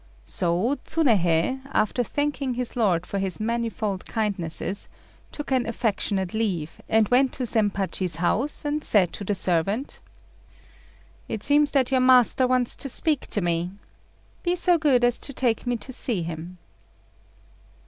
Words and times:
So 0.25 0.79
Tsunéhei, 0.83 1.61
after 1.73 2.03
thanking 2.03 2.55
his 2.55 2.75
lord 2.75 3.05
for 3.05 3.19
his 3.19 3.39
manifold 3.39 4.03
kindnesses, 4.07 4.89
took 5.31 5.51
an 5.51 5.67
affectionate 5.67 6.33
leave, 6.33 6.81
and 6.89 7.07
went 7.09 7.33
to 7.33 7.45
Zempachi's 7.45 8.15
house, 8.15 8.65
and 8.65 8.83
said 8.83 9.13
to 9.13 9.23
the 9.23 9.35
servant 9.35 9.99
"It 11.29 11.43
seems 11.43 11.69
that 11.73 11.91
your 11.91 12.01
master 12.01 12.47
wants 12.47 12.75
to 12.77 12.89
speak 12.89 13.27
to 13.27 13.41
me. 13.41 13.73
Be 14.41 14.55
so 14.55 14.79
good 14.79 15.03
as 15.03 15.19
to 15.19 15.33
take 15.33 15.67
me 15.67 15.77
to 15.77 15.93
see 15.93 16.23
him." 16.23 16.57